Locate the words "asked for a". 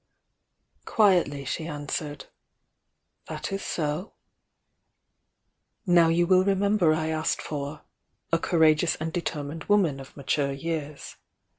7.09-8.39